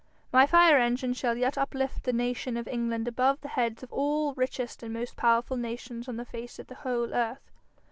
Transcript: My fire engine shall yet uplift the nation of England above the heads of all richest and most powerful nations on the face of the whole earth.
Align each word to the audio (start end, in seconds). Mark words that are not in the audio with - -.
My 0.33 0.47
fire 0.47 0.79
engine 0.79 1.13
shall 1.13 1.37
yet 1.37 1.59
uplift 1.59 2.05
the 2.05 2.11
nation 2.11 2.57
of 2.57 2.67
England 2.67 3.07
above 3.07 3.39
the 3.41 3.49
heads 3.49 3.83
of 3.83 3.93
all 3.93 4.33
richest 4.33 4.81
and 4.81 4.91
most 4.95 5.15
powerful 5.15 5.57
nations 5.57 6.07
on 6.07 6.15
the 6.17 6.25
face 6.25 6.57
of 6.57 6.65
the 6.65 6.73
whole 6.81 7.13
earth. 7.13 7.51